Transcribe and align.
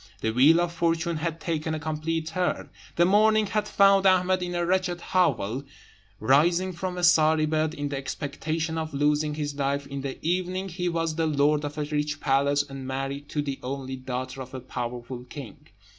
The 0.21 0.31
wheel 0.31 0.59
of 0.59 0.71
fortune 0.73 1.17
had 1.17 1.39
taken 1.39 1.75
a 1.75 1.79
complete 1.79 2.25
turn. 2.25 2.71
The 2.95 3.05
morning 3.05 3.45
had 3.45 3.67
found 3.67 4.07
Ahmed 4.07 4.41
in 4.41 4.55
a 4.55 4.65
wretched 4.65 4.99
hovel, 4.99 5.63
rising 6.19 6.73
from 6.73 6.97
a 6.97 7.03
sorry 7.03 7.45
bed, 7.45 7.75
in 7.75 7.89
the 7.89 7.97
expectation 7.97 8.79
of 8.79 8.95
losing 8.95 9.35
his 9.35 9.53
life; 9.53 9.85
in 9.85 10.01
the 10.01 10.17
evening 10.27 10.69
he 10.69 10.89
was 10.89 11.13
the 11.17 11.27
lord 11.27 11.63
of 11.63 11.77
a 11.77 11.83
rich 11.83 12.19
palace, 12.19 12.63
and 12.67 12.87
married 12.87 13.29
to 13.29 13.43
the 13.43 13.59
only 13.61 13.95
daughter 13.95 14.41
of 14.41 14.55
a 14.55 14.59
powerful 14.59 15.23
king. 15.25 15.67